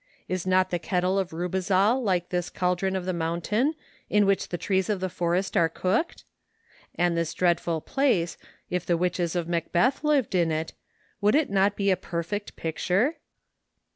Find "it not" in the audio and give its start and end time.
11.35-11.75